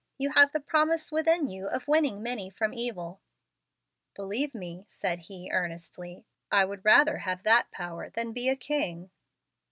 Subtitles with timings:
[0.17, 3.21] You have the promise within you of winning many from evil."
[4.15, 9.11] "Believe me," said he, earnestly, "I would rather have that power than be a king."